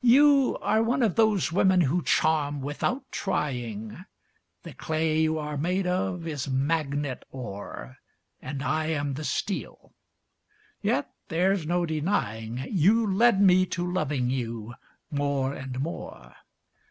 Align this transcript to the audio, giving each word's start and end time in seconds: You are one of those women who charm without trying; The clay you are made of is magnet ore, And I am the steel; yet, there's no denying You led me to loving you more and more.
You 0.00 0.56
are 0.62 0.82
one 0.82 1.02
of 1.02 1.16
those 1.16 1.52
women 1.52 1.82
who 1.82 2.02
charm 2.02 2.62
without 2.62 3.12
trying; 3.12 4.06
The 4.62 4.72
clay 4.72 5.20
you 5.20 5.38
are 5.38 5.58
made 5.58 5.86
of 5.86 6.26
is 6.26 6.48
magnet 6.48 7.26
ore, 7.30 7.98
And 8.40 8.62
I 8.62 8.86
am 8.86 9.12
the 9.12 9.24
steel; 9.24 9.92
yet, 10.80 11.10
there's 11.28 11.66
no 11.66 11.84
denying 11.84 12.68
You 12.70 13.06
led 13.06 13.42
me 13.42 13.66
to 13.66 13.86
loving 13.86 14.30
you 14.30 14.76
more 15.10 15.52
and 15.52 15.78
more. 15.78 16.36